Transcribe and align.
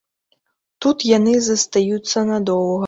Тут 0.85 1.05
яны 1.17 1.33
застаюцца 1.51 2.29
надоўга. 2.33 2.79